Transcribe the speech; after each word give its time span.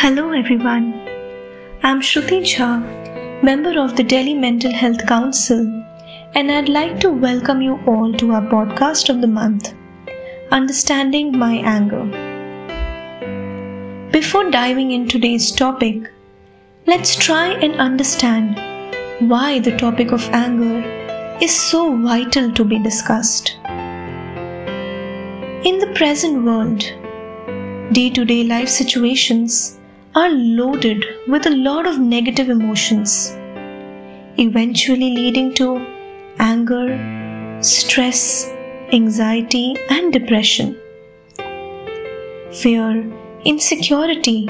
Hello 0.00 0.30
everyone. 0.30 0.88
I'm 1.82 2.02
Shruti 2.02 2.40
Jha, 2.48 3.42
member 3.42 3.80
of 3.80 3.96
the 3.96 4.04
Delhi 4.04 4.34
Mental 4.34 4.70
Health 4.70 5.06
Council, 5.06 5.62
and 6.34 6.52
I'd 6.52 6.68
like 6.68 7.00
to 7.00 7.10
welcome 7.10 7.62
you 7.62 7.78
all 7.86 8.12
to 8.12 8.32
our 8.32 8.42
podcast 8.42 9.08
of 9.08 9.22
the 9.22 9.26
month, 9.26 9.72
Understanding 10.52 11.36
My 11.36 11.54
Anger. 11.74 12.04
Before 14.12 14.50
diving 14.50 14.90
into 14.90 15.12
today's 15.12 15.50
topic, 15.50 16.10
let's 16.86 17.16
try 17.16 17.46
and 17.54 17.76
understand 17.76 18.60
why 19.30 19.60
the 19.60 19.76
topic 19.78 20.12
of 20.12 20.28
anger 20.28 20.84
is 21.40 21.58
so 21.58 21.96
vital 22.02 22.52
to 22.52 22.64
be 22.66 22.78
discussed. 22.78 23.56
In 25.64 25.78
the 25.78 25.90
present 25.94 26.44
world, 26.44 26.84
day 27.92 28.10
to 28.10 28.26
day 28.26 28.44
life 28.44 28.68
situations 28.68 29.78
are 30.16 30.30
loaded 30.30 31.04
with 31.28 31.44
a 31.46 31.54
lot 31.54 31.86
of 31.86 31.98
negative 31.98 32.48
emotions, 32.48 33.32
eventually 34.38 35.10
leading 35.14 35.52
to 35.52 35.66
anger, 36.38 36.86
stress, 37.60 38.50
anxiety, 38.94 39.76
and 39.90 40.14
depression. 40.14 40.74
Fear, 42.62 43.12
insecurity, 43.44 44.48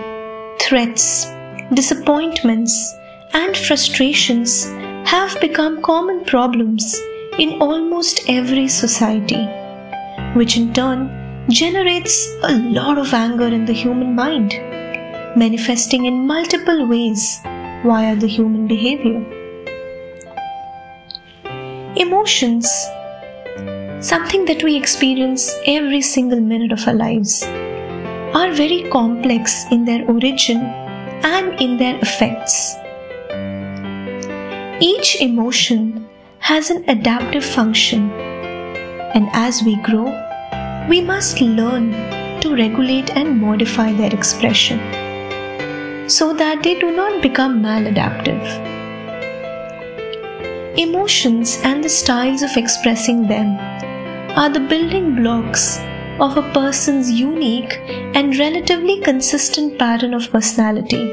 threats, 0.60 1.26
disappointments, 1.74 2.94
and 3.32 3.56
frustrations 3.56 4.66
have 5.14 5.40
become 5.40 5.82
common 5.82 6.24
problems 6.26 6.94
in 7.40 7.60
almost 7.60 8.20
every 8.28 8.68
society, 8.68 9.44
which 10.38 10.56
in 10.56 10.72
turn 10.72 11.10
generates 11.48 12.28
a 12.44 12.54
lot 12.78 12.98
of 12.98 13.12
anger 13.12 13.48
in 13.48 13.64
the 13.64 13.72
human 13.72 14.14
mind, 14.14 14.52
manifesting 15.36 16.06
in 16.06 16.26
multiple 16.26 16.86
ways 16.86 17.40
via 17.84 18.16
the 18.16 18.26
human 18.26 18.66
behavior. 18.66 19.20
Emotions, 21.94 22.66
something 24.00 24.46
that 24.46 24.62
we 24.64 24.76
experience 24.76 25.54
every 25.66 26.00
single 26.00 26.40
minute 26.40 26.72
of 26.72 26.88
our 26.88 26.94
lives, 26.94 27.44
are 28.34 28.50
very 28.50 28.88
complex 28.90 29.66
in 29.70 29.84
their 29.84 30.06
origin 30.06 30.56
and 30.56 31.60
in 31.60 31.76
their 31.76 31.98
effects. 32.00 32.74
Each 34.80 35.20
emotion 35.20 36.08
has 36.38 36.70
an 36.70 36.84
adaptive 36.88 37.44
function, 37.44 38.10
and 39.14 39.28
as 39.32 39.62
we 39.62 39.76
grow, 39.82 40.06
we 40.88 41.02
must 41.02 41.42
learn 41.42 41.92
to 42.40 42.54
regulate 42.54 43.10
and 43.16 43.38
modify 43.38 43.92
their 43.92 44.14
expression 44.14 45.05
so 46.06 46.32
that 46.32 46.62
they 46.62 46.78
do 46.78 46.94
not 46.94 47.22
become 47.22 47.62
maladaptive. 47.62 48.74
Emotions 50.78 51.58
and 51.64 51.82
the 51.82 51.88
styles 51.88 52.42
of 52.42 52.56
expressing 52.56 53.26
them 53.26 53.56
are 54.36 54.50
the 54.50 54.60
building 54.60 55.16
blocks 55.16 55.78
of 56.20 56.36
a 56.36 56.50
person's 56.52 57.10
unique 57.10 57.78
and 58.14 58.38
relatively 58.38 59.00
consistent 59.00 59.78
pattern 59.78 60.14
of 60.14 60.30
personality, 60.30 61.10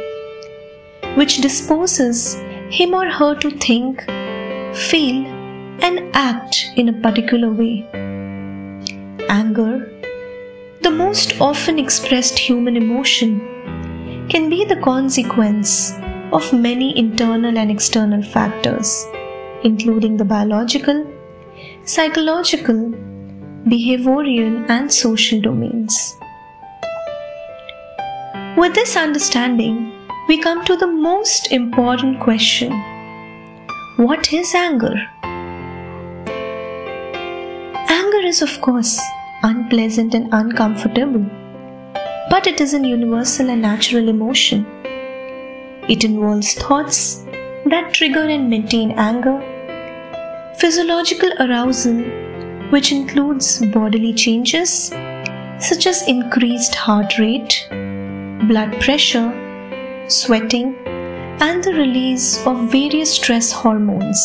which 1.15 1.37
disposes 1.37 2.35
him 2.69 2.93
or 2.93 3.09
her 3.09 3.35
to 3.35 3.51
think, 3.51 4.01
feel, 4.73 5.25
and 5.81 6.09
act 6.13 6.71
in 6.75 6.89
a 6.89 7.01
particular 7.01 7.51
way. 7.51 7.87
Anger, 9.29 9.89
the 10.81 10.91
most 10.91 11.39
often 11.39 11.79
expressed 11.79 12.37
human 12.37 12.75
emotion, 12.75 13.52
can 14.29 14.49
be 14.49 14.65
the 14.65 14.77
consequence 14.77 15.93
of 16.31 16.51
many 16.53 16.97
internal 16.97 17.57
and 17.57 17.69
external 17.69 18.21
factors, 18.21 19.05
including 19.63 20.17
the 20.17 20.25
biological, 20.25 21.05
psychological, 21.83 22.91
behavioral, 23.67 24.69
and 24.69 24.91
social 24.91 25.39
domains. 25.41 26.15
With 28.57 28.73
this 28.75 28.95
understanding, 28.95 29.91
we 30.27 30.37
come 30.41 30.63
to 30.65 30.75
the 30.77 30.87
most 30.87 31.51
important 31.51 32.19
question 32.19 32.71
What 33.97 34.31
is 34.31 34.55
anger? 34.55 34.95
Anger 37.89 38.25
is, 38.25 38.41
of 38.41 38.61
course, 38.61 38.99
unpleasant 39.43 40.13
and 40.13 40.29
uncomfortable, 40.31 41.25
but 42.33 42.47
it 42.47 42.59
is 42.59 42.73
a 42.73 42.79
universal 42.79 43.51
and 43.51 43.61
natural 43.61 44.09
emotion. 44.09 44.65
It 45.87 46.03
involves 46.03 46.53
thoughts 46.55 47.25
that 47.73 47.93
trigger 47.93 48.23
and 48.35 48.49
maintain 48.49 48.93
anger, 48.93 49.35
physiological 50.57 51.31
arousal, 51.39 51.99
which 52.71 52.91
includes 52.91 53.63
bodily 53.75 54.13
changes 54.13 54.71
such 55.59 55.85
as 55.85 56.07
increased 56.07 56.73
heart 56.73 57.19
rate, 57.19 57.67
blood 58.47 58.81
pressure, 58.81 59.29
sweating, 60.07 60.75
and 61.47 61.63
the 61.63 61.73
release 61.73 62.43
of 62.47 62.71
various 62.71 63.13
stress 63.13 63.51
hormones. 63.51 64.19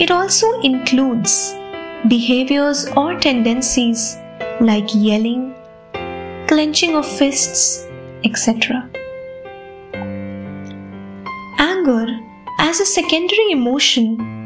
It 0.00 0.10
also 0.10 0.60
includes 0.62 1.54
behaviors 2.08 2.88
or 2.96 3.20
tendencies 3.20 4.16
like 4.60 4.88
yelling, 4.92 5.55
clenching 6.46 6.94
of 6.94 7.06
fists, 7.06 7.86
etc. 8.24 8.88
Anger, 11.58 12.06
as 12.58 12.80
a 12.80 12.86
secondary 12.86 13.50
emotion, 13.50 14.36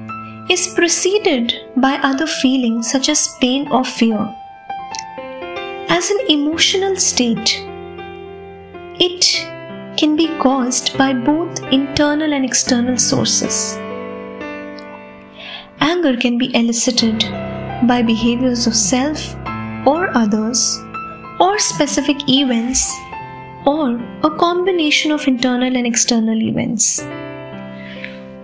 is 0.51 0.73
preceded 0.75 1.55
by 1.77 1.95
other 2.03 2.27
feelings 2.27 2.91
such 2.91 3.09
as 3.09 3.37
pain 3.41 3.69
or 3.71 3.85
fear. 3.85 4.19
As 5.89 6.11
an 6.11 6.21
emotional 6.29 6.97
state, 6.97 7.61
it 8.99 9.25
can 9.97 10.17
be 10.17 10.29
caused 10.39 10.97
by 10.97 11.13
both 11.13 11.63
internal 11.73 12.33
and 12.33 12.45
external 12.45 12.97
sources. 12.97 13.77
Anger 15.81 16.17
can 16.17 16.39
be 16.39 16.55
elicited 16.55 17.25
by 17.87 18.03
behaviors 18.03 18.67
of 18.67 18.75
self 18.75 19.35
or 19.87 20.11
others, 20.17 20.79
or 21.41 21.59
specific 21.59 22.29
events, 22.29 22.95
or 23.67 23.97
a 24.23 24.31
combination 24.37 25.11
of 25.11 25.27
internal 25.27 25.77
and 25.77 25.87
external 25.87 26.41
events. 26.43 27.01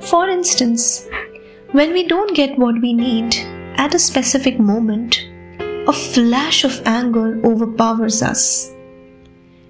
For 0.01 0.29
instance, 0.29 1.07
when 1.73 1.93
we 1.93 2.07
don't 2.07 2.35
get 2.35 2.59
what 2.59 2.81
we 2.81 2.93
need 2.93 3.37
at 3.77 3.95
a 3.95 3.99
specific 3.99 4.59
moment, 4.59 5.29
a 5.89 5.93
flash 5.93 6.65
of 6.65 6.81
anger 6.87 7.41
overpowers 7.45 8.23
us. 8.23 8.73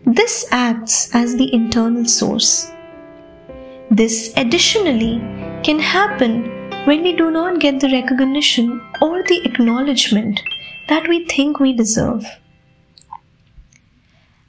This 0.05 0.47
acts 0.53 1.15
as 1.15 1.37
the 1.37 1.53
internal 1.53 2.05
source. 2.05 2.71
This 3.91 4.33
additionally 4.37 5.19
can 5.65 5.79
happen 5.79 6.45
when 6.87 7.03
we 7.03 7.13
do 7.13 7.31
not 7.31 7.59
get 7.59 7.81
the 7.81 7.91
recognition 7.91 8.81
or 9.03 9.23
the 9.25 9.43
acknowledgement 9.45 10.41
that 10.89 11.09
we 11.09 11.25
think 11.25 11.59
we 11.59 11.73
deserve. 11.73 12.25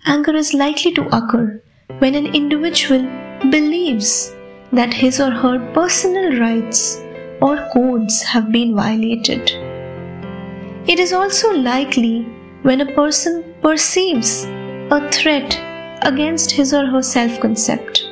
Anger 0.10 0.36
is 0.38 0.54
likely 0.54 0.94
to 0.94 1.06
occur 1.14 1.62
when 2.00 2.16
an 2.16 2.28
individual 2.34 3.02
believes 3.52 4.34
that 4.72 4.94
his 4.94 5.20
or 5.20 5.32
her 5.32 5.60
personal 5.74 6.40
rights 6.40 7.02
or 7.42 7.58
codes 7.74 8.22
have 8.22 8.50
been 8.50 8.74
violated. 8.74 9.52
It 10.88 11.02
is 11.02 11.12
also 11.12 11.52
likely 11.52 12.22
when 12.62 12.80
a 12.80 12.94
person 12.94 13.54
perceives 13.62 14.46
a 14.92 15.12
threat 15.12 15.60
against 16.04 16.52
his 16.52 16.74
or 16.74 16.86
her 16.86 17.02
self 17.02 17.42
concept. 17.42 18.08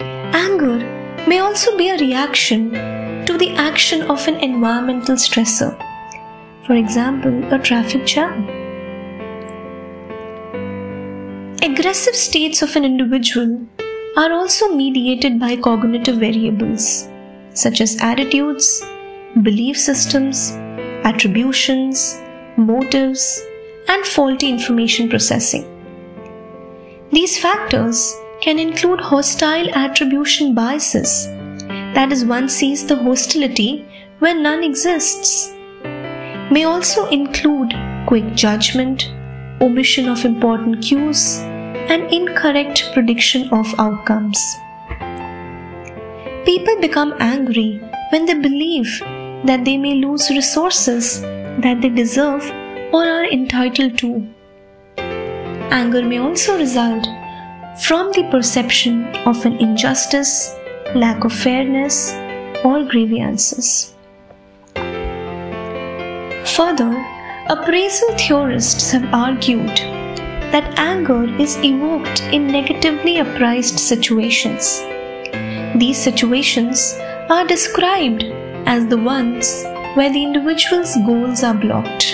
Anger 0.00 0.78
may 1.28 1.40
also 1.40 1.76
be 1.76 1.90
a 1.90 1.98
reaction 1.98 2.72
to 3.26 3.36
the 3.36 3.50
action 3.56 4.00
of 4.10 4.26
an 4.26 4.36
environmental 4.36 5.16
stressor, 5.16 5.76
for 6.66 6.72
example, 6.72 7.52
a 7.52 7.58
traffic 7.58 8.06
jam. 8.06 8.61
Aggressive 11.64 12.16
states 12.16 12.60
of 12.60 12.74
an 12.74 12.84
individual 12.84 13.64
are 14.16 14.32
also 14.32 14.74
mediated 14.74 15.38
by 15.38 15.54
cognitive 15.54 16.16
variables 16.16 17.08
such 17.54 17.80
as 17.80 18.02
attitudes, 18.02 18.82
belief 19.42 19.78
systems, 19.78 20.50
attributions, 21.04 22.20
motives, 22.56 23.40
and 23.86 24.04
faulty 24.04 24.48
information 24.48 25.08
processing. 25.08 25.64
These 27.12 27.38
factors 27.38 28.12
can 28.40 28.58
include 28.58 29.00
hostile 29.00 29.70
attribution 29.72 30.56
biases, 30.56 31.28
that 31.94 32.10
is, 32.10 32.24
one 32.24 32.48
sees 32.48 32.84
the 32.84 32.96
hostility 32.96 33.86
when 34.18 34.42
none 34.42 34.64
exists, 34.64 35.54
may 36.50 36.64
also 36.64 37.06
include 37.10 37.72
quick 38.08 38.34
judgment, 38.34 39.12
omission 39.60 40.08
of 40.08 40.24
important 40.24 40.82
cues, 40.82 41.40
and 41.88 42.12
incorrect 42.12 42.90
prediction 42.92 43.48
of 43.52 43.74
outcomes. 43.78 44.38
People 46.44 46.80
become 46.80 47.14
angry 47.20 47.80
when 48.10 48.26
they 48.26 48.34
believe 48.34 49.00
that 49.44 49.64
they 49.64 49.76
may 49.76 49.94
lose 49.94 50.28
resources 50.30 51.22
that 51.22 51.80
they 51.80 51.88
deserve 51.88 52.44
or 52.92 53.04
are 53.04 53.24
entitled 53.24 53.96
to. 53.98 54.26
Anger 55.70 56.02
may 56.02 56.18
also 56.18 56.58
result 56.58 57.06
from 57.80 58.12
the 58.12 58.28
perception 58.30 59.06
of 59.26 59.46
an 59.46 59.56
injustice, 59.58 60.54
lack 60.94 61.24
of 61.24 61.32
fairness, 61.32 62.12
or 62.64 62.84
grievances. 62.84 63.94
Further, 66.56 66.92
appraisal 67.48 68.16
theorists 68.18 68.90
have 68.92 69.12
argued 69.14 70.01
that 70.52 70.78
anger 70.78 71.24
is 71.40 71.56
evoked 71.64 72.22
in 72.24 72.46
negatively 72.46 73.18
appraised 73.18 73.80
situations. 73.80 74.80
These 75.76 75.98
situations 75.98 76.94
are 77.30 77.46
described 77.46 78.24
as 78.66 78.86
the 78.86 78.98
ones 78.98 79.64
where 79.94 80.12
the 80.12 80.22
individual's 80.22 80.94
goals 81.06 81.42
are 81.42 81.54
blocked. 81.54 82.12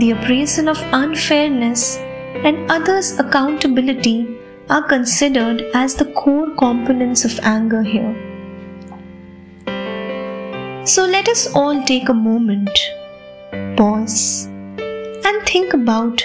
The 0.00 0.12
appraisal 0.16 0.68
of 0.68 0.78
unfairness 0.92 1.98
and 2.44 2.70
others' 2.70 3.18
accountability 3.18 4.38
are 4.70 4.82
considered 4.82 5.62
as 5.74 5.94
the 5.96 6.12
core 6.12 6.50
components 6.56 7.24
of 7.24 7.38
anger 7.42 7.82
here. 7.82 8.14
So 10.84 11.04
let 11.04 11.28
us 11.28 11.46
all 11.54 11.82
take 11.84 12.08
a 12.08 12.14
moment, 12.14 12.70
pause, 13.76 14.46
and 14.46 15.46
think 15.46 15.74
about 15.74 16.22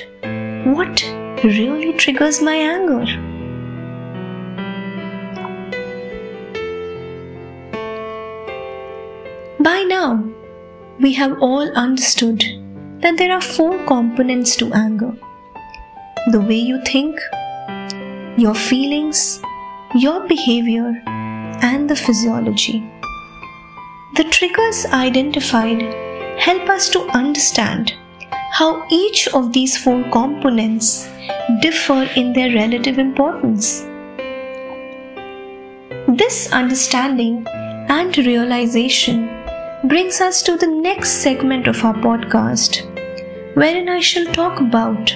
what 0.66 1.04
really 1.44 1.94
triggers 1.94 2.42
my 2.42 2.56
anger. 2.56 3.06
By 9.60 9.84
now, 9.84 10.24
we 11.00 11.14
have 11.14 11.40
all 11.42 11.70
understood 11.76 12.44
that 13.02 13.18
there 13.18 13.32
are 13.32 13.42
four 13.42 13.78
components 13.86 14.56
to 14.58 14.74
anger 14.74 15.14
the 16.32 16.42
way 16.42 16.56
you 16.56 16.82
think, 16.84 17.20
your 18.38 18.54
feelings, 18.54 19.42
your 19.96 20.28
behavior, 20.28 21.02
and 21.06 21.90
the 21.90 21.96
physiology. 21.96 22.80
The 24.16 24.26
triggers 24.26 24.86
identified 24.88 25.82
help 26.40 26.70
us 26.70 26.90
to 26.90 27.02
understand 27.10 27.94
how 28.58 28.84
each 28.90 29.28
of 29.38 29.54
these 29.54 29.78
four 29.78 30.04
components 30.10 31.08
differ 31.62 32.10
in 32.16 32.34
their 32.34 32.52
relative 32.56 32.98
importance. 32.98 33.82
This 36.22 36.52
understanding 36.52 37.46
and 37.98 38.18
realization 38.18 39.30
brings 39.84 40.22
us 40.22 40.42
to 40.42 40.58
the 40.58 40.66
next 40.66 41.22
segment 41.28 41.68
of 41.68 41.86
our 41.86 41.94
podcast, 41.94 42.82
wherein 43.56 43.90
I 43.90 44.00
shall 44.00 44.26
talk 44.34 44.60
about 44.60 45.16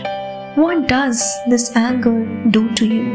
what 0.53 0.87
does 0.87 1.25
this 1.49 1.75
anger 1.75 2.23
do 2.51 2.71
to 2.75 2.85
you? 2.85 3.05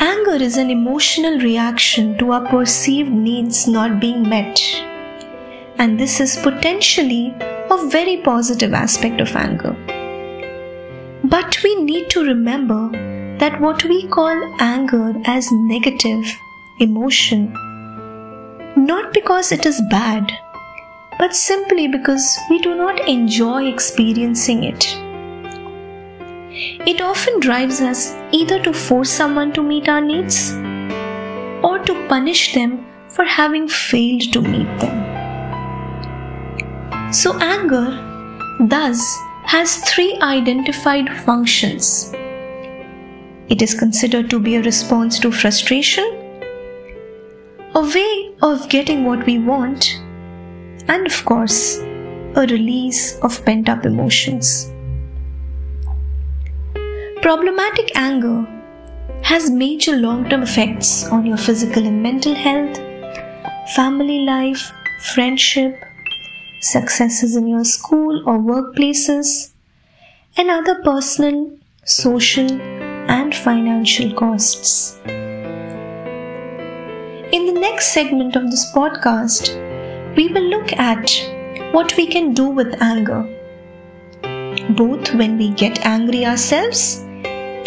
Anger 0.00 0.42
is 0.42 0.56
an 0.56 0.70
emotional 0.70 1.38
reaction 1.38 2.16
to 2.16 2.32
our 2.32 2.46
perceived 2.48 3.12
needs 3.12 3.66
not 3.68 4.00
being 4.00 4.26
met. 4.26 4.58
And 5.78 6.00
this 6.00 6.20
is 6.20 6.36
potentially 6.38 7.34
a 7.70 7.86
very 7.88 8.16
positive 8.18 8.72
aspect 8.72 9.20
of 9.20 9.34
anger. 9.36 9.76
But 11.24 11.62
we 11.62 11.74
need 11.82 12.08
to 12.10 12.24
remember 12.24 12.90
that 13.38 13.60
what 13.60 13.84
we 13.84 14.06
call 14.08 14.54
anger 14.58 15.14
as 15.24 15.50
negative 15.52 16.24
emotion, 16.78 17.52
not 18.76 19.12
because 19.12 19.52
it 19.52 19.66
is 19.66 19.82
bad, 19.90 20.32
but 21.18 21.34
simply 21.34 21.88
because 21.88 22.38
we 22.48 22.58
do 22.60 22.74
not 22.74 23.08
enjoy 23.08 23.66
experiencing 23.66 24.64
it. 24.64 24.84
It 26.86 27.00
often 27.00 27.40
drives 27.40 27.80
us 27.80 28.14
either 28.32 28.62
to 28.62 28.72
force 28.72 29.10
someone 29.10 29.52
to 29.52 29.62
meet 29.62 29.88
our 29.88 30.00
needs 30.00 30.52
or 31.62 31.78
to 31.84 32.06
punish 32.08 32.54
them 32.54 32.86
for 33.08 33.24
having 33.24 33.68
failed 33.68 34.32
to 34.32 34.40
meet 34.40 34.78
them. 34.78 35.15
So, 37.16 37.34
anger 37.40 37.96
thus 38.60 39.00
has 39.44 39.76
three 39.90 40.18
identified 40.20 41.08
functions. 41.24 42.12
It 43.48 43.62
is 43.62 43.72
considered 43.72 44.28
to 44.28 44.38
be 44.38 44.56
a 44.56 44.62
response 44.62 45.18
to 45.20 45.32
frustration, 45.32 46.04
a 47.74 47.80
way 47.80 48.34
of 48.42 48.68
getting 48.68 49.04
what 49.04 49.24
we 49.24 49.38
want, 49.38 49.98
and 50.88 51.06
of 51.06 51.24
course, 51.24 51.78
a 52.42 52.46
release 52.50 53.18
of 53.20 53.42
pent 53.46 53.70
up 53.70 53.86
emotions. 53.86 54.70
Problematic 57.22 57.96
anger 57.96 58.46
has 59.22 59.50
major 59.50 59.96
long 59.96 60.28
term 60.28 60.42
effects 60.42 61.06
on 61.06 61.24
your 61.24 61.38
physical 61.38 61.86
and 61.86 62.02
mental 62.02 62.34
health, 62.34 62.76
family 63.74 64.20
life, 64.26 64.70
friendship, 65.14 65.82
successes 66.60 67.36
in 67.36 67.46
your 67.46 67.64
school 67.64 68.22
or 68.26 68.38
workplaces, 68.38 69.52
and 70.36 70.50
other 70.50 70.82
personal, 70.82 71.56
social, 71.84 72.50
and 73.08 73.34
financial 73.34 74.12
costs. 74.14 74.98
In 77.32 77.46
the 77.46 77.58
next 77.60 77.92
segment 77.92 78.36
of 78.36 78.50
this 78.50 78.72
podcast, 78.72 79.54
we 80.16 80.28
will 80.28 80.44
look 80.44 80.72
at 80.74 81.10
what 81.72 81.96
we 81.96 82.06
can 82.06 82.32
do 82.34 82.48
with 82.48 82.80
anger, 82.80 83.22
both 84.70 85.14
when 85.14 85.36
we 85.38 85.50
get 85.50 85.84
angry 85.84 86.24
ourselves 86.24 87.02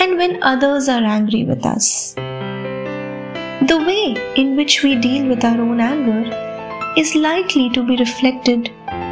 and 0.01 0.17
when 0.17 0.41
others 0.43 0.87
are 0.89 1.03
angry 1.03 1.43
with 1.43 1.65
us. 1.65 2.13
The 2.13 3.83
way 3.85 4.33
in 4.35 4.55
which 4.55 4.81
we 4.83 4.95
deal 4.95 5.27
with 5.27 5.43
our 5.43 5.59
own 5.59 5.79
anger 5.79 6.48
is 6.97 7.13
likely 7.15 7.69
to 7.69 7.85
be 7.85 7.95
reflected 7.97 8.69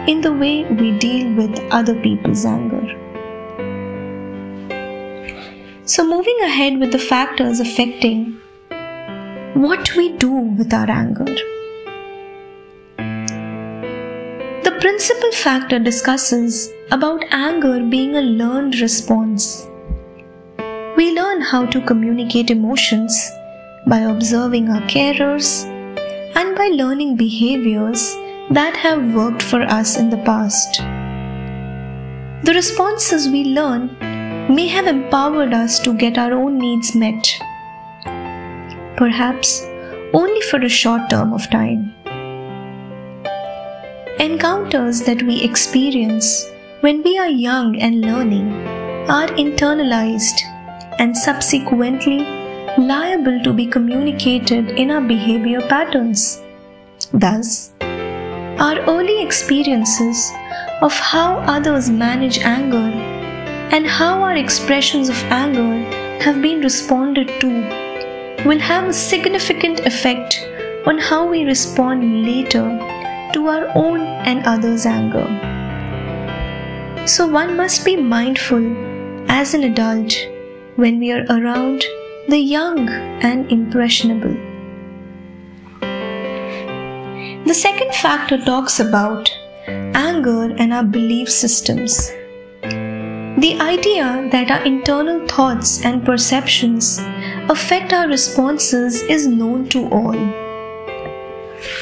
in 0.07 0.21
the 0.21 0.33
way 0.33 0.63
we 0.65 0.97
deal 0.97 1.33
with 1.35 1.59
other 1.71 1.93
people's 2.01 2.45
anger. 2.45 2.85
So, 5.85 6.05
moving 6.05 6.39
ahead 6.41 6.79
with 6.79 6.91
the 6.91 6.99
factors 6.99 7.59
affecting 7.59 8.39
what 9.53 9.95
we 9.95 10.11
do 10.17 10.31
with 10.31 10.73
our 10.73 10.89
anger. 10.89 11.25
The 14.63 14.77
principal 14.81 15.31
factor 15.31 15.79
discusses 15.79 16.69
about 16.91 17.23
anger 17.31 17.79
being 17.83 18.15
a 18.15 18.21
learned 18.21 18.79
response. 18.79 19.67
We 20.97 21.15
learn 21.15 21.41
how 21.41 21.65
to 21.67 21.81
communicate 21.85 22.49
emotions 22.49 23.31
by 23.85 23.99
observing 23.99 24.69
our 24.69 24.81
carers 24.81 25.65
and 26.39 26.55
by 26.55 26.67
learning 26.67 27.15
behaviors 27.17 28.01
that 28.51 28.75
have 28.77 29.13
worked 29.15 29.41
for 29.41 29.61
us 29.63 29.97
in 29.97 30.11
the 30.11 30.17
past. 30.17 30.77
The 32.43 32.53
responses 32.53 33.27
we 33.27 33.43
learn 33.55 33.87
may 34.53 34.67
have 34.67 34.85
empowered 34.85 35.51
us 35.51 35.79
to 35.79 35.95
get 35.97 36.19
our 36.19 36.33
own 36.33 36.59
needs 36.59 36.93
met, 36.93 37.27
perhaps 38.97 39.65
only 40.13 40.41
for 40.41 40.59
a 40.61 40.69
short 40.69 41.09
term 41.09 41.33
of 41.33 41.49
time. 41.49 41.95
Encounters 44.19 45.01
that 45.09 45.23
we 45.23 45.41
experience 45.41 46.45
when 46.81 47.01
we 47.01 47.17
are 47.17 47.29
young 47.29 47.75
and 47.81 48.01
learning 48.01 48.51
are 49.09 49.27
internalized 49.45 50.39
and 50.99 51.17
subsequently 51.17 52.46
liable 52.77 53.41
to 53.43 53.53
be 53.53 53.65
communicated 53.65 54.69
in 54.69 54.91
our 54.91 55.01
behavior 55.01 55.61
patterns. 55.67 56.41
Thus, 57.11 57.73
our 57.81 58.79
early 58.81 59.21
experiences 59.23 60.31
of 60.81 60.93
how 60.93 61.37
others 61.39 61.89
manage 61.89 62.39
anger 62.39 62.91
and 63.75 63.87
how 63.87 64.21
our 64.21 64.35
expressions 64.35 65.09
of 65.09 65.23
anger 65.25 65.83
have 66.21 66.41
been 66.41 66.61
responded 66.61 67.27
to 67.41 67.49
will 68.45 68.59
have 68.59 68.87
a 68.87 68.93
significant 68.93 69.79
effect 69.81 70.47
on 70.85 70.97
how 70.97 71.27
we 71.27 71.43
respond 71.43 72.25
later 72.25 72.67
to 73.33 73.47
our 73.47 73.71
own 73.75 74.01
and 74.01 74.45
others' 74.45 74.85
anger. 74.85 75.25
So 77.07 77.25
one 77.25 77.57
must 77.57 77.83
be 77.83 77.95
mindful 77.95 78.63
as 79.27 79.53
an 79.53 79.63
adult 79.63 80.13
when 80.75 80.99
we 80.99 81.11
are 81.11 81.25
around 81.29 81.83
the 82.27 82.37
young 82.37 82.89
and 82.89 83.49
impressionable. 83.49 84.35
The 87.45 87.53
second 87.53 87.93
factor 87.95 88.37
talks 88.37 88.81
about 88.81 89.31
anger 89.67 90.53
and 90.57 90.73
our 90.73 90.83
belief 90.83 91.29
systems. 91.29 92.09
The 93.39 93.57
idea 93.61 94.27
that 94.33 94.51
our 94.51 94.61
internal 94.65 95.25
thoughts 95.27 95.85
and 95.85 96.03
perceptions 96.03 96.99
affect 97.49 97.93
our 97.93 98.09
responses 98.09 99.03
is 99.03 99.25
known 99.25 99.69
to 99.69 99.87
all. 99.87 100.17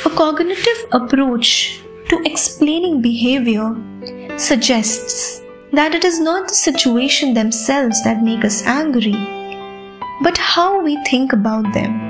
A 0.05 0.09
cognitive 0.11 0.85
approach 0.91 1.81
to 2.09 2.21
explaining 2.23 3.01
behavior 3.01 3.75
suggests 4.37 5.41
that 5.73 5.95
it 5.95 6.05
is 6.05 6.19
not 6.19 6.49
the 6.49 6.53
situation 6.53 7.33
themselves 7.33 8.03
that 8.03 8.21
make 8.21 8.45
us 8.45 8.61
angry, 8.63 9.34
but 10.21 10.37
how 10.37 10.81
we 10.81 11.01
think 11.05 11.33
about 11.33 11.71
them. 11.73 12.01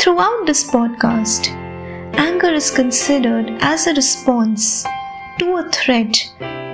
Throughout 0.00 0.46
this 0.46 0.64
podcast, 0.70 1.48
anger 2.14 2.52
is 2.52 2.70
considered 2.70 3.58
as 3.60 3.86
a 3.86 3.94
response 3.94 4.84
to 5.38 5.56
a 5.56 5.68
threat 5.70 6.16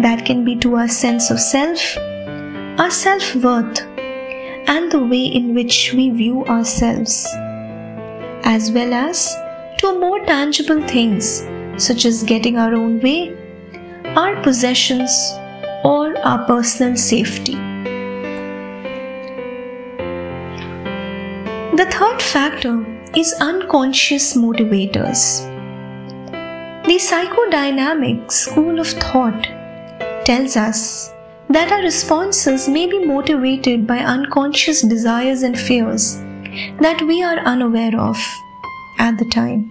that 0.01 0.25
can 0.25 0.45
be 0.45 0.57
to 0.57 0.77
our 0.77 0.89
sense 0.89 1.31
of 1.31 1.41
self, 1.41 1.97
our 2.79 2.91
self 2.91 3.35
worth, 3.37 3.81
and 4.69 4.91
the 4.91 5.03
way 5.03 5.25
in 5.25 5.55
which 5.55 5.93
we 5.93 6.11
view 6.11 6.45
ourselves, 6.47 7.27
as 8.45 8.71
well 8.71 8.93
as 8.95 9.35
to 9.79 9.99
more 9.99 10.25
tangible 10.25 10.83
things 10.89 11.47
such 11.77 12.05
as 12.05 12.23
getting 12.23 12.57
our 12.57 12.75
own 12.75 13.01
way, 13.01 13.37
our 14.17 14.41
possessions, 14.43 15.11
or 15.85 16.17
our 16.19 16.45
personal 16.47 16.97
safety. 16.97 17.76
The 21.77 21.85
third 21.85 22.23
factor 22.23 22.87
is 23.15 23.35
unconscious 23.39 24.35
motivators. 24.35 25.45
The 26.87 26.97
psychodynamic 27.07 28.33
school 28.33 28.81
of 28.81 28.87
thought 28.87 29.43
tells 30.25 30.57
us 30.57 31.13
that 31.51 31.71
our 31.71 31.83
responses 31.83 32.67
may 32.67 32.87
be 32.87 33.05
motivated 33.05 33.87
by 33.87 33.99
unconscious 33.99 34.81
desires 34.81 35.43
and 35.43 35.59
fears 35.59 36.17
that 36.81 37.03
we 37.03 37.23
are 37.23 37.41
unaware 37.41 38.01
of 38.01 38.17
at 38.99 39.19
the 39.19 39.27
time. 39.27 39.71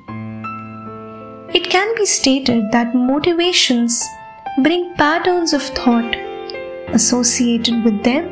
It 1.55 1.71
can 1.71 1.95
be 1.95 2.05
stated 2.05 2.65
that 2.71 2.93
motivations 2.93 4.05
bring 4.61 4.93
patterns 4.93 5.53
of 5.53 5.63
thought 5.63 6.15
associated 6.89 7.83
with 7.83 8.03
them 8.03 8.31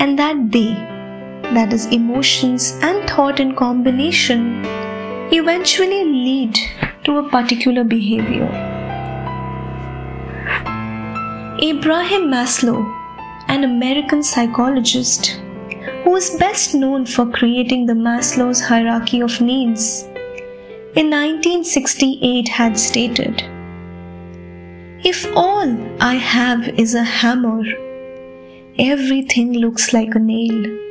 and 0.00 0.18
that 0.18 0.50
they, 0.50 0.99
that 1.54 1.72
is, 1.72 1.86
emotions 1.86 2.78
and 2.82 3.08
thought 3.08 3.40
in 3.40 3.54
combination, 3.54 4.64
eventually 5.32 6.04
lead 6.04 6.58
to 7.04 7.18
a 7.18 7.28
particular 7.28 7.84
behavior. 7.84 8.48
Abraham 11.62 12.30
Maslow, 12.30 12.78
an 13.48 13.64
American 13.64 14.22
psychologist 14.22 15.40
who 16.04 16.16
is 16.16 16.36
best 16.38 16.74
known 16.74 17.04
for 17.04 17.26
creating 17.26 17.86
the 17.86 17.92
Maslow's 17.92 18.60
hierarchy 18.60 19.20
of 19.20 19.40
needs, 19.40 20.04
in 20.96 21.10
1968 21.10 22.48
had 22.48 22.78
stated 22.78 23.42
If 25.04 25.26
all 25.36 25.76
I 26.00 26.14
have 26.14 26.68
is 26.68 26.94
a 26.94 27.04
hammer, 27.04 27.62
everything 28.78 29.52
looks 29.52 29.92
like 29.92 30.14
a 30.14 30.18
nail. 30.18 30.89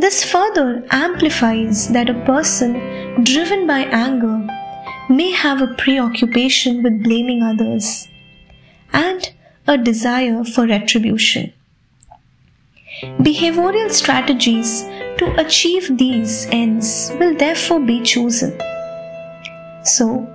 This 0.00 0.24
further 0.24 0.82
amplifies 0.90 1.88
that 1.88 2.08
a 2.08 2.22
person 2.24 3.22
driven 3.22 3.66
by 3.66 3.80
anger 3.80 4.48
may 5.10 5.30
have 5.32 5.60
a 5.60 5.74
preoccupation 5.74 6.82
with 6.82 7.02
blaming 7.02 7.42
others 7.42 8.08
and 8.94 9.30
a 9.66 9.76
desire 9.76 10.42
for 10.42 10.66
retribution. 10.66 11.52
Behavioral 13.28 13.90
strategies 13.90 14.84
to 15.18 15.34
achieve 15.38 15.98
these 15.98 16.46
ends 16.50 17.12
will 17.20 17.36
therefore 17.36 17.80
be 17.80 18.00
chosen. 18.00 18.58
So, 19.84 20.26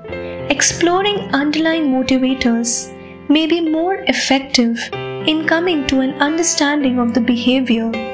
exploring 0.52 1.18
underlying 1.42 1.88
motivators 1.88 2.92
may 3.30 3.48
be 3.48 3.62
more 3.62 3.96
effective 4.08 4.78
in 4.94 5.48
coming 5.48 5.88
to 5.88 6.02
an 6.02 6.14
understanding 6.22 7.00
of 7.00 7.16
the 7.16 7.22
behavior 7.22 8.05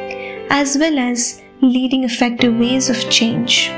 as 0.53 0.77
well 0.77 0.99
as 0.99 1.41
leading 1.61 2.03
effective 2.03 2.53
ways 2.57 2.89
of 2.89 3.09
change. 3.09 3.69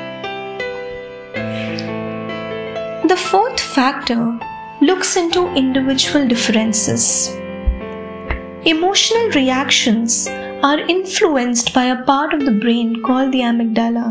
The 3.11 3.19
fourth 3.29 3.59
factor 3.59 4.39
looks 4.81 5.15
into 5.15 5.53
individual 5.53 6.27
differences. 6.27 7.29
Emotional 8.65 9.29
reactions 9.35 10.27
are 10.71 10.79
influenced 10.79 11.73
by 11.75 11.85
a 11.85 12.01
part 12.05 12.33
of 12.33 12.43
the 12.45 12.57
brain 12.63 13.03
called 13.03 13.31
the 13.31 13.41
amygdala 13.51 14.07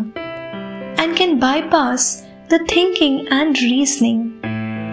and 1.00 1.16
can 1.16 1.40
bypass 1.40 2.23
the 2.49 2.61
thinking 2.69 3.26
and 3.31 3.61
reasoning 3.61 4.23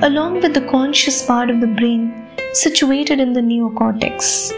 along 0.01 0.41
with 0.41 0.55
the 0.55 0.67
conscious 0.71 1.23
part 1.23 1.51
of 1.51 1.61
the 1.61 1.73
brain 1.79 2.03
situated 2.53 3.19
in 3.19 3.33
the 3.33 3.41
neocortex. 3.41 4.49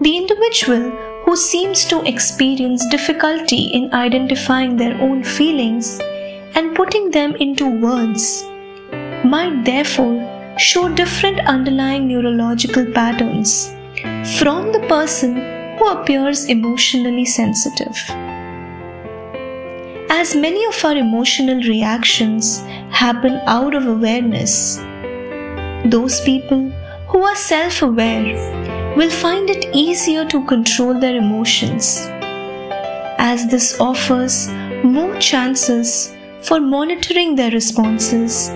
The 0.00 0.16
individual 0.16 1.09
who 1.30 1.36
seems 1.36 1.84
to 1.84 2.02
experience 2.10 2.84
difficulty 2.86 3.66
in 3.78 3.84
identifying 3.94 4.76
their 4.76 5.00
own 5.00 5.22
feelings 5.22 6.00
and 6.56 6.74
putting 6.74 7.08
them 7.12 7.36
into 7.36 7.66
words 7.82 8.24
might 9.24 9.62
therefore 9.64 10.16
show 10.58 10.88
different 10.88 11.38
underlying 11.46 12.08
neurological 12.08 12.84
patterns 12.96 13.52
from 14.38 14.72
the 14.72 14.84
person 14.88 15.36
who 15.78 15.86
appears 15.90 16.46
emotionally 16.46 17.24
sensitive. 17.24 17.96
As 20.10 20.34
many 20.34 20.64
of 20.64 20.84
our 20.84 20.96
emotional 20.96 21.62
reactions 21.62 22.58
happen 22.90 23.40
out 23.46 23.76
of 23.76 23.86
awareness, 23.86 24.78
those 25.96 26.20
people 26.22 26.70
who 27.06 27.22
are 27.22 27.36
self 27.36 27.82
aware 27.82 28.69
will 28.96 29.10
find 29.10 29.48
it 29.48 29.66
easier 29.74 30.24
to 30.26 30.44
control 30.46 30.98
their 30.98 31.16
emotions, 31.16 32.06
as 33.18 33.48
this 33.48 33.80
offers 33.80 34.48
more 34.82 35.16
chances 35.18 36.14
for 36.42 36.58
monitoring 36.60 37.36
their 37.36 37.50
responses 37.50 38.48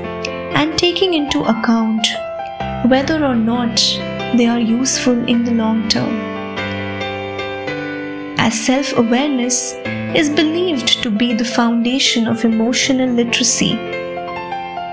and 0.58 0.76
taking 0.78 1.14
into 1.14 1.40
account 1.44 2.06
whether 2.86 3.24
or 3.24 3.36
not 3.36 3.76
they 4.36 4.46
are 4.46 4.58
useful 4.58 5.16
in 5.28 5.44
the 5.44 5.52
long 5.52 5.88
term. 5.88 6.14
As 8.38 8.58
self 8.58 8.96
awareness 8.96 9.74
is 10.16 10.28
believed 10.28 11.02
to 11.02 11.10
be 11.10 11.32
the 11.32 11.44
foundation 11.44 12.26
of 12.26 12.44
emotional 12.44 13.08
literacy, 13.08 13.74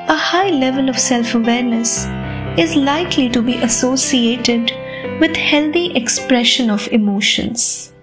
a 0.07 0.15
high 0.15 0.49
level 0.49 0.89
of 0.89 0.99
self 0.99 1.33
awareness 1.33 2.05
is 2.59 2.75
likely 2.75 3.29
to 3.29 3.41
be 3.41 3.55
associated 3.57 4.71
with 5.21 5.35
healthy 5.37 5.95
expression 5.95 6.71
of 6.71 6.87
emotions. 6.91 7.93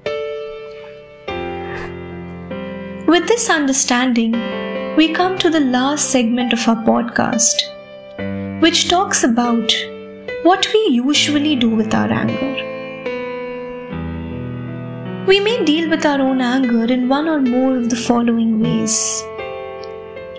With 3.12 3.26
this 3.26 3.50
understanding, 3.50 4.34
we 4.94 5.12
come 5.12 5.37
to 5.38 5.50
the 5.50 5.58
last 5.58 6.12
segment 6.12 6.52
of 6.52 6.68
our 6.68 6.76
podcast, 6.84 7.64
which 8.62 8.88
talks 8.88 9.25
about 9.25 9.75
what 10.44 10.68
we 10.72 10.78
usually 10.90 11.56
do 11.56 11.70
with 11.70 11.92
our 11.92 12.12
anger. 12.12 12.52
We 15.26 15.40
may 15.40 15.64
deal 15.64 15.90
with 15.90 16.06
our 16.06 16.20
own 16.20 16.40
anger 16.40 16.84
in 16.84 17.08
one 17.08 17.28
or 17.28 17.40
more 17.40 17.76
of 17.76 17.90
the 17.90 17.96
following 17.96 18.60
ways. 18.60 19.25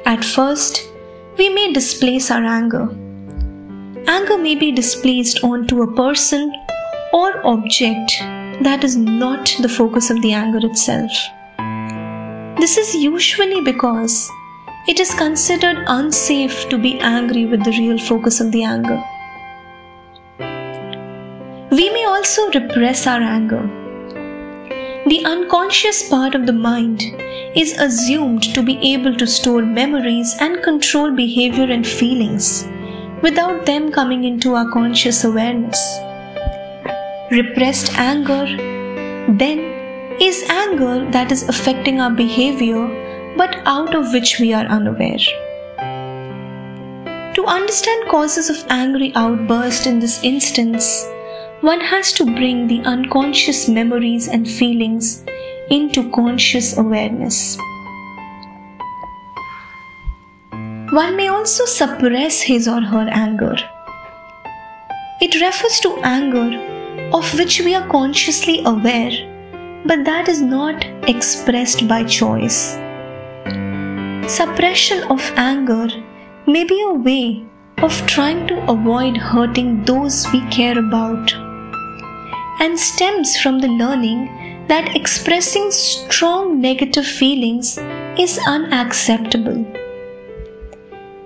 At 0.06 0.24
first, 0.24 0.90
we 1.38 1.50
may 1.50 1.74
displace 1.74 2.32
our 2.32 2.46
anger. 2.46 2.88
Anger 4.08 4.38
may 4.38 4.56
be 4.56 4.72
displaced 4.72 5.44
onto 5.44 5.82
a 5.82 5.94
person 5.94 6.54
or 7.14 7.46
object 7.46 8.12
that 8.64 8.84
is 8.84 8.96
not 8.96 9.56
the 9.62 9.70
focus 9.70 10.10
of 10.10 10.22
the 10.22 10.34
anger 10.34 10.60
itself. 10.66 11.12
This 12.60 12.78
is 12.78 12.94
usually 12.94 13.62
because 13.62 14.30
it 14.88 15.00
is 15.00 15.14
considered 15.14 15.84
unsafe 15.88 16.68
to 16.70 16.78
be 16.78 17.00
angry 17.00 17.46
with 17.46 17.64
the 17.64 17.72
real 17.72 17.98
focus 17.98 18.42
of 18.42 18.52
the 18.52 18.64
anger. 18.64 19.02
We 21.72 21.90
may 21.90 22.06
also 22.06 22.52
repress 22.52 23.08
our 23.08 23.22
anger. 23.22 23.62
The 25.08 25.24
unconscious 25.26 26.10
part 26.10 26.36
of 26.36 26.46
the 26.46 26.54
mind 26.54 27.02
is 27.56 27.72
assumed 27.80 28.44
to 28.54 28.62
be 28.62 28.78
able 28.94 29.16
to 29.16 29.26
store 29.26 29.62
memories 29.62 30.36
and 30.40 30.62
control 30.62 31.16
behavior 31.16 31.72
and 31.72 31.88
feelings 31.88 32.68
without 33.22 33.66
them 33.66 33.92
coming 33.92 34.24
into 34.26 34.54
our 34.56 34.70
conscious 34.72 35.24
awareness. 35.24 36.09
Repressed 37.32 37.94
anger, 37.96 38.46
then, 39.30 39.60
is 40.20 40.44
anger 40.50 41.10
that 41.12 41.32
is 41.32 41.48
affecting 41.48 42.02
our 42.02 42.10
behavior 42.10 42.88
but 43.38 43.56
out 43.68 43.94
of 43.94 44.12
which 44.12 44.40
we 44.40 44.52
are 44.52 44.66
unaware. 44.66 45.20
To 47.36 47.46
understand 47.46 48.10
causes 48.10 48.50
of 48.50 48.66
angry 48.70 49.14
outburst 49.16 49.86
in 49.86 50.00
this 50.00 50.24
instance, 50.24 51.06
one 51.62 51.82
has 51.82 52.12
to 52.14 52.26
bring 52.26 52.66
the 52.66 52.82
unconscious 52.82 53.70
memories 53.70 54.28
and 54.28 54.50
feelings 54.50 55.24
into 55.70 56.10
conscious 56.10 56.78
awareness. 56.78 57.58
One 60.92 61.16
may 61.16 61.28
also 61.28 61.66
suppress 61.66 62.42
his 62.42 62.68
or 62.68 62.82
her 62.82 63.08
anger. 63.12 63.56
It 65.22 65.40
refers 65.40 65.80
to 65.82 66.00
anger 66.02 66.69
of 67.14 67.34
which 67.38 67.62
we 67.62 67.76
are 67.76 67.88
consciously 67.90 68.62
aware, 68.66 69.12
but 69.86 70.06
that 70.06 70.30
is 70.30 70.42
not 70.42 70.86
expressed 71.10 71.88
by 71.88 72.04
choice. 72.04 72.78
Suppression 74.28 75.04
of 75.10 75.32
anger 75.36 75.88
may 76.46 76.64
be 76.64 76.82
a 76.82 76.94
way 76.94 77.46
of 77.82 78.06
trying 78.06 78.48
to 78.48 78.72
avoid 78.72 79.18
hurting 79.18 79.84
those 79.86 80.28
we 80.32 80.42
care 80.50 80.78
about 80.78 81.34
and 82.62 82.78
stems 82.78 83.40
from 83.40 83.60
the 83.60 83.68
learning 83.68 84.66
that 84.68 84.96
expressing 84.96 85.72
strong 85.72 86.62
negative 86.62 87.08
feelings 87.08 87.80
is 88.20 88.40
unacceptable. 88.46 89.66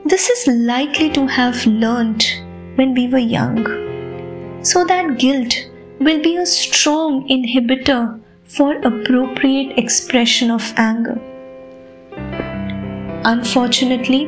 This 0.06 0.30
is 0.30 0.48
likely 0.48 1.10
to 1.12 1.25
have 1.28 1.66
learnt 1.66 2.42
when 2.75 2.94
we 2.94 3.08
were 3.08 3.18
young, 3.18 3.66
so 4.63 4.86
that 4.86 5.18
guilt 5.18 5.56
will 6.03 6.22
be 6.22 6.36
a 6.38 6.45
strong 6.45 7.27
inhibitor 7.29 8.19
for 8.45 8.75
appropriate 8.89 9.77
expression 9.77 10.51
of 10.51 10.74
anger. 10.75 11.19
Unfortunately, 13.25 14.24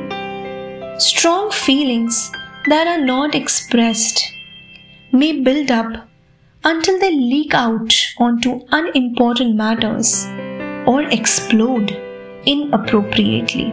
strong 0.97 1.51
feelings 1.51 2.31
that 2.69 2.87
are 2.87 3.05
not 3.05 3.35
expressed 3.35 4.23
may 5.11 5.31
build 5.47 5.69
up 5.69 6.07
until 6.63 6.99
they 6.99 7.11
leak 7.11 7.53
out 7.53 7.93
onto 8.17 8.61
unimportant 8.71 9.55
matters 9.55 10.25
or 10.87 11.01
explode 11.17 11.91
inappropriately, 12.45 13.69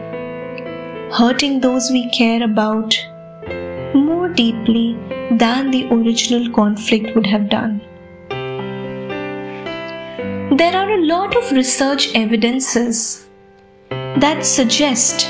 hurting 1.21 1.61
those 1.61 1.89
we 1.89 2.09
care 2.09 2.43
about 2.43 2.99
more 3.95 4.27
deeply 4.27 4.93
than 5.31 5.71
the 5.71 5.87
original 5.91 6.51
conflict 6.51 7.15
would 7.15 7.25
have 7.25 7.49
done. 7.49 7.81
There 10.51 10.75
are 10.75 10.91
a 10.91 11.05
lot 11.05 11.35
of 11.37 11.51
research 11.51 12.13
evidences 12.15 13.27
that 13.89 14.45
suggest 14.45 15.21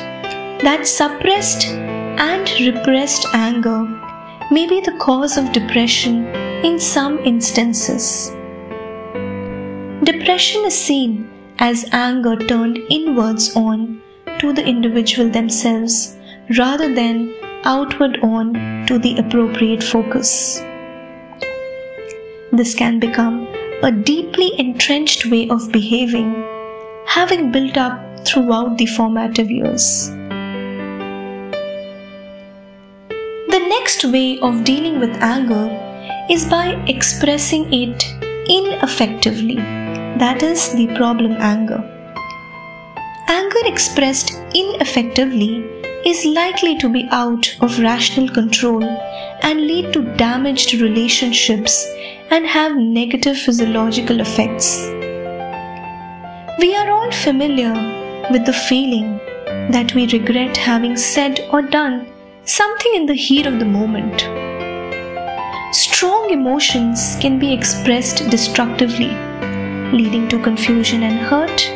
that 0.64 0.88
suppressed 0.88 1.68
and 1.68 2.50
repressed 2.60 3.28
anger 3.34 3.84
may 4.52 4.68
be 4.68 4.82
the 4.82 4.98
cause 5.00 5.38
of 5.38 5.52
depression 5.52 6.26
in 6.66 6.80
some 6.80 7.20
instances. 7.20 8.32
Depression 10.04 10.66
is 10.66 10.78
seen 10.78 11.30
as 11.60 11.86
anger 11.92 12.36
turned 12.36 12.80
inwards 12.90 13.56
on 13.56 14.02
to 14.40 14.52
the 14.52 14.66
individual 14.66 15.30
themselves 15.30 16.18
rather 16.58 16.94
than 16.94 17.34
outward 17.66 18.20
on 18.24 18.86
to 18.88 18.98
the 18.98 19.16
appropriate 19.18 19.84
focus. 19.84 20.60
This 22.52 22.74
can 22.74 23.00
become 23.00 23.53
a 23.84 23.92
deeply 23.92 24.58
entrenched 24.58 25.26
way 25.26 25.50
of 25.50 25.70
behaving, 25.70 26.34
having 27.06 27.52
built 27.52 27.78
up 27.78 28.00
throughout 28.26 28.78
the 28.78 28.86
formative 28.86 29.52
years. 29.52 30.08
The 33.54 33.60
next 33.68 34.06
way 34.06 34.40
of 34.40 34.64
dealing 34.64 35.02
with 35.02 35.22
anger 35.22 35.68
is 36.30 36.46
by 36.46 36.82
expressing 36.88 37.74
it 37.74 38.06
ineffectively, 38.50 39.58
that 40.24 40.42
is, 40.42 40.72
the 40.76 40.88
problem 40.96 41.34
anger. 41.40 41.84
Anger 43.28 43.66
expressed 43.66 44.32
ineffectively 44.56 45.58
is 46.06 46.24
likely 46.24 46.78
to 46.78 46.88
be 46.88 47.06
out 47.12 47.54
of 47.60 47.80
rational 47.80 48.30
control 48.30 48.84
and 49.42 49.68
lead 49.68 49.92
to 49.92 50.04
damaged 50.16 50.74
relationships 50.76 51.86
and 52.34 52.48
have 52.48 52.76
negative 52.76 53.38
physiological 53.38 54.20
effects. 54.20 54.68
We 56.60 56.76
are 56.76 56.90
all 56.90 57.12
familiar 57.12 57.74
with 58.32 58.48
the 58.48 58.60
feeling 58.70 59.20
that 59.76 59.94
we 59.94 60.08
regret 60.08 60.58
having 60.58 60.98
said 60.98 61.48
or 61.52 61.62
done 61.62 62.08
something 62.46 62.96
in 62.96 63.06
the 63.06 63.14
heat 63.14 63.46
of 63.46 63.60
the 63.60 63.66
moment. 63.66 64.22
Strong 65.76 66.32
emotions 66.32 67.16
can 67.22 67.38
be 67.38 67.54
expressed 67.54 68.28
destructively, 68.32 69.14
leading 70.02 70.28
to 70.30 70.42
confusion 70.42 71.04
and 71.04 71.20
hurt, 71.20 71.70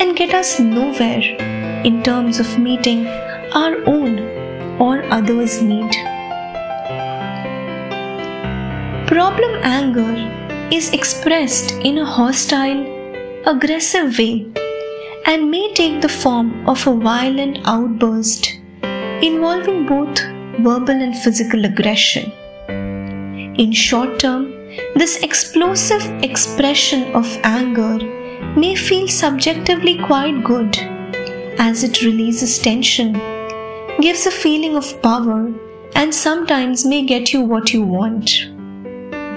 and 0.00 0.16
get 0.16 0.34
us 0.34 0.58
nowhere 0.58 1.22
in 1.84 2.02
terms 2.02 2.40
of 2.40 2.58
meeting 2.58 3.06
our 3.62 3.76
own 3.86 4.18
or 4.80 5.04
others' 5.04 5.62
need. 5.62 6.17
Problem 9.08 9.58
anger 9.62 10.68
is 10.70 10.92
expressed 10.92 11.70
in 11.72 11.96
a 11.96 12.04
hostile, 12.04 12.80
aggressive 13.46 14.18
way 14.18 14.46
and 15.24 15.50
may 15.50 15.72
take 15.72 16.02
the 16.02 16.10
form 16.10 16.68
of 16.68 16.86
a 16.86 16.94
violent 16.94 17.58
outburst 17.64 18.60
involving 19.22 19.86
both 19.86 20.20
verbal 20.58 21.00
and 21.06 21.16
physical 21.16 21.64
aggression. 21.64 22.30
In 23.56 23.72
short 23.72 24.20
term, 24.20 24.50
this 24.94 25.22
explosive 25.22 26.04
expression 26.22 27.10
of 27.14 27.26
anger 27.44 27.96
may 28.56 28.74
feel 28.74 29.08
subjectively 29.08 29.98
quite 30.04 30.44
good 30.44 30.76
as 31.58 31.82
it 31.82 32.02
releases 32.02 32.58
tension, 32.58 33.14
gives 34.02 34.26
a 34.26 34.30
feeling 34.30 34.76
of 34.76 35.00
power, 35.00 35.50
and 35.94 36.14
sometimes 36.14 36.84
may 36.84 37.06
get 37.06 37.32
you 37.32 37.40
what 37.40 37.72
you 37.72 37.82
want, 37.82 38.47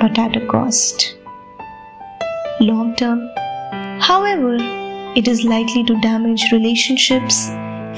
but 0.01 0.17
at 0.17 0.35
a 0.35 0.45
cost. 0.47 1.15
Long 2.59 2.95
term, 2.95 3.29
however, 4.01 4.57
it 5.15 5.27
is 5.27 5.43
likely 5.43 5.83
to 5.83 5.99
damage 6.01 6.51
relationships 6.51 7.49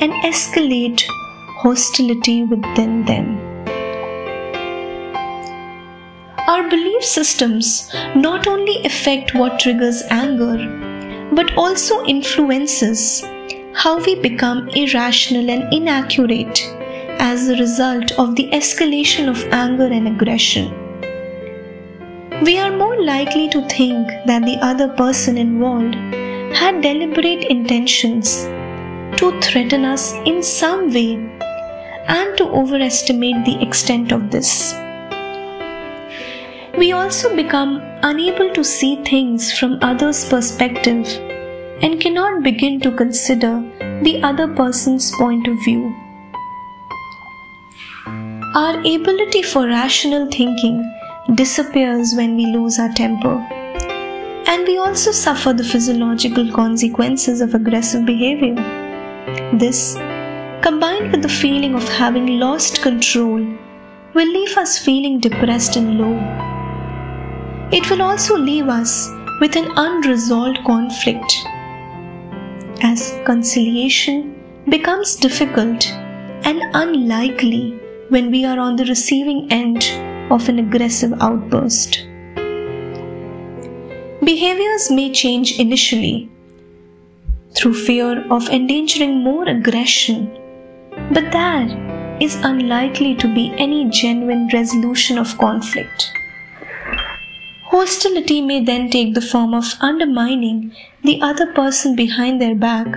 and 0.04 0.12
escalate 0.30 1.04
hostility 1.62 2.44
within 2.44 3.06
them. 3.06 3.40
Our 6.46 6.70
belief 6.70 7.04
systems 7.06 7.90
not 8.16 8.48
only 8.48 8.84
affect 8.84 9.34
what 9.34 9.60
triggers 9.60 10.04
anger, 10.10 10.58
but 11.34 11.58
also 11.58 12.04
influences 12.06 13.24
how 13.74 13.98
we 14.04 14.16
become 14.20 14.68
irrational 14.70 15.50
and 15.50 15.74
inaccurate 15.74 16.62
as 17.20 17.48
a 17.48 17.58
result 17.58 18.12
of 18.20 18.36
the 18.36 18.50
escalation 18.52 19.30
of 19.30 19.44
anger 19.54 19.86
and 19.86 20.08
aggression. 20.08 20.83
We 22.42 22.58
are 22.58 22.76
more 22.76 23.02
likely 23.02 23.48
to 23.50 23.62
think 23.70 24.08
that 24.26 24.44
the 24.44 24.58
other 24.62 24.90
person 24.90 25.38
involved 25.38 25.96
had 26.56 26.82
deliberate 26.82 27.46
intentions 27.46 28.46
to 29.18 29.40
threaten 29.40 29.86
us 29.86 30.14
in 30.26 30.42
some 30.42 30.92
way 30.92 31.14
and 32.08 32.38
to 32.38 32.46
overestimate 32.50 33.46
the 33.46 33.62
extent 33.62 34.12
of 34.12 34.32
this. 34.32 34.74
We 36.78 36.92
also 36.92 37.36
become 37.36 37.82
unable 38.02 38.52
to 38.54 38.64
see 38.64 38.96
things 39.04 39.58
from 39.58 39.78
others' 39.82 40.28
perspective 40.28 41.06
and 41.82 42.02
cannot 42.02 42.44
begin 42.44 42.82
to 42.82 42.92
consider 42.92 43.64
the 44.02 44.22
other 44.24 44.48
person's 44.48 45.12
point 45.16 45.48
of 45.48 45.64
view. 45.64 45.96
Our 48.56 48.80
ability 48.80 49.44
for 49.44 49.68
rational 49.68 50.30
thinking 50.30 50.84
disappears 51.36 52.14
when 52.16 52.36
we 52.36 52.46
lose 52.48 52.80
our 52.80 52.94
temper, 52.94 53.38
and 54.48 54.68
we 54.68 54.78
also 54.78 55.12
suffer 55.12 55.54
the 55.54 55.64
physiological 55.64 56.52
consequences 56.52 57.42
of 57.42 57.54
aggressive 57.54 58.06
behavior. 58.06 58.56
This 59.54 59.98
combined 60.64 61.12
with 61.12 61.22
the 61.22 61.36
feeling 61.42 61.76
of 61.76 61.88
having 61.90 62.40
lost 62.40 62.82
control, 62.82 63.46
will 64.14 64.32
leave 64.36 64.58
us 64.58 64.78
feeling 64.78 65.20
depressed 65.20 65.76
and 65.76 65.98
low. 65.98 66.16
It 67.78 67.90
will 67.90 68.02
also 68.02 68.38
leave 68.38 68.70
us 68.70 69.10
with 69.42 69.58
an 69.58 69.68
unresolved 69.76 70.60
conflict. 70.66 71.36
As 72.82 73.14
conciliation 73.26 74.42
becomes 74.70 75.18
difficult 75.18 75.92
and 76.46 76.62
unlikely 76.74 77.78
when 78.08 78.32
we 78.32 78.46
are 78.46 78.60
on 78.60 78.78
the 78.78 78.86
receiving 78.86 79.52
end 79.52 79.84
of 80.30 80.50
an 80.50 80.60
aggressive 80.60 81.14
outburst. 81.22 82.06
Behaviors 84.24 84.90
may 84.92 85.12
change 85.12 85.60
initially 85.60 86.30
through 87.56 87.74
fear 87.74 88.26
of 88.32 88.50
endangering 88.50 89.24
more 89.24 89.48
aggression 89.48 90.40
but 91.12 91.32
that 91.32 91.70
is 92.22 92.36
unlikely 92.44 93.16
to 93.16 93.28
be 93.34 93.54
any 93.58 93.90
genuine 93.90 94.50
resolution 94.54 95.18
of 95.18 95.38
conflict. 95.38 96.12
Hostility 97.66 98.42
may 98.42 98.64
then 98.64 98.90
take 98.90 99.14
the 99.14 99.22
form 99.22 99.54
of 99.54 99.66
undermining 99.82 100.74
the 101.04 101.20
other 101.22 101.52
person 101.54 101.96
behind 101.96 102.40
their 102.40 102.56
back 102.56 102.88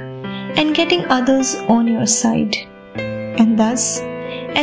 and 0.59 0.75
getting 0.75 1.05
others 1.07 1.57
on 1.69 1.87
your 1.87 2.07
side, 2.07 2.57
and 2.97 3.59
thus 3.59 4.01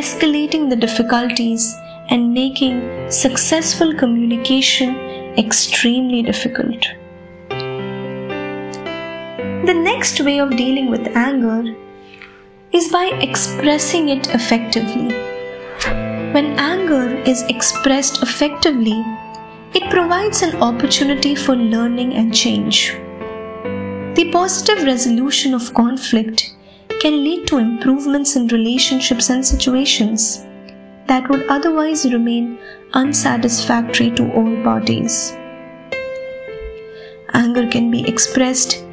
escalating 0.01 0.69
the 0.69 0.75
difficulties 0.75 1.75
and 2.09 2.33
making 2.33 3.09
successful 3.09 3.93
communication 3.95 4.95
extremely 5.37 6.21
difficult. 6.21 6.85
The 9.65 9.73
next 9.73 10.19
way 10.19 10.39
of 10.39 10.57
dealing 10.57 10.89
with 10.89 11.15
anger 11.15 11.75
is 12.71 12.91
by 12.91 13.05
expressing 13.21 14.09
it 14.09 14.27
effectively. 14.33 15.07
When 16.33 16.59
anger 16.59 17.15
is 17.23 17.43
expressed 17.43 18.21
effectively, 18.21 19.03
it 19.73 19.89
provides 19.89 20.41
an 20.41 20.61
opportunity 20.61 21.35
for 21.35 21.55
learning 21.55 22.13
and 22.15 22.33
change. 22.33 22.93
The 24.15 24.29
positive 24.31 24.83
resolution 24.83 25.53
of 25.53 25.73
conflict 25.73 26.55
can 26.99 27.23
lead 27.23 27.47
to 27.47 27.57
improvements 27.57 28.35
in 28.35 28.47
relationships 28.47 29.29
and 29.29 29.45
situations 29.45 30.45
that 31.07 31.29
would 31.29 31.45
otherwise 31.47 32.11
remain 32.11 32.59
unsatisfactory 32.93 34.11
to 34.11 34.31
all 34.33 34.63
parties. 34.63 35.35
Anger 37.33 37.67
can 37.67 37.89
be 37.89 38.07
expressed 38.07 38.83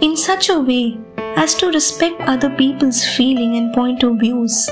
in 0.00 0.16
such 0.16 0.48
a 0.48 0.58
way 0.58 0.98
as 1.36 1.54
to 1.54 1.68
respect 1.68 2.20
other 2.22 2.50
people's 2.50 3.04
feeling 3.04 3.56
and 3.56 3.74
point 3.74 4.02
of 4.02 4.18
views, 4.18 4.68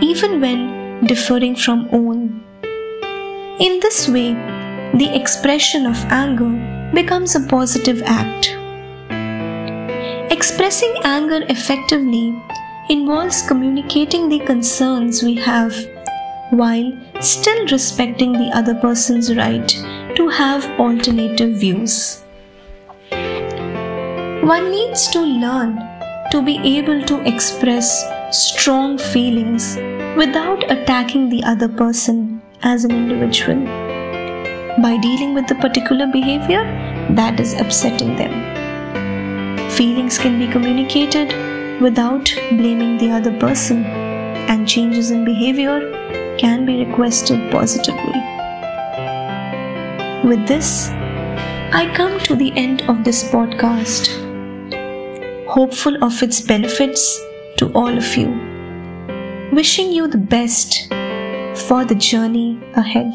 even 0.00 0.40
when 0.40 1.04
differing 1.06 1.56
from 1.56 1.88
own. 1.92 2.42
In 3.58 3.80
this 3.80 4.08
way, 4.08 4.34
the 4.94 5.10
expression 5.14 5.86
of 5.86 5.96
anger 6.06 6.50
becomes 6.94 7.34
a 7.34 7.40
positive 7.40 8.02
act. 8.04 8.54
Expressing 10.30 10.94
anger 11.04 11.40
effectively 11.48 12.38
involves 12.90 13.42
communicating 13.42 14.28
the 14.28 14.40
concerns 14.40 15.22
we 15.22 15.34
have 15.34 15.74
while 16.50 16.92
still 17.20 17.66
respecting 17.66 18.32
the 18.32 18.50
other 18.54 18.74
person's 18.74 19.34
right 19.34 19.68
to 20.16 20.28
have 20.28 20.64
alternative 20.78 21.56
views. 21.56 22.22
One 24.42 24.70
needs 24.70 25.08
to 25.08 25.20
learn 25.20 25.78
to 26.30 26.42
be 26.42 26.56
able 26.78 27.02
to 27.02 27.20
express 27.26 28.04
strong 28.30 28.98
feelings 28.98 29.76
without 30.16 30.70
attacking 30.70 31.28
the 31.28 31.42
other 31.44 31.68
person 31.68 32.40
as 32.62 32.84
an 32.84 32.92
individual 32.92 33.64
by 34.82 34.98
dealing 34.98 35.34
with 35.34 35.46
the 35.46 35.54
particular 35.56 36.06
behavior 36.06 36.64
that 37.10 37.40
is 37.40 37.54
upsetting 37.54 38.16
them. 38.16 38.34
Feelings 39.70 40.18
can 40.18 40.38
be 40.38 40.46
communicated 40.46 41.28
without 41.80 42.32
blaming 42.50 42.96
the 42.98 43.10
other 43.10 43.36
person, 43.38 43.84
and 43.84 44.68
changes 44.68 45.10
in 45.10 45.24
behavior 45.24 46.05
can 46.38 46.66
be 46.66 46.84
requested 46.84 47.50
positively. 47.50 48.20
With 50.28 50.46
this, 50.46 50.90
I 51.72 51.92
come 51.94 52.18
to 52.20 52.34
the 52.34 52.52
end 52.56 52.82
of 52.88 53.04
this 53.04 53.24
podcast 53.30 54.26
hopeful 55.56 56.04
of 56.04 56.22
its 56.22 56.40
benefits 56.40 57.18
to 57.56 57.72
all 57.72 57.96
of 57.96 58.16
you. 58.16 58.28
Wishing 59.52 59.90
you 59.90 60.06
the 60.06 60.18
best 60.18 60.88
for 61.66 61.84
the 61.84 61.94
journey 61.94 62.60
ahead. 62.74 63.14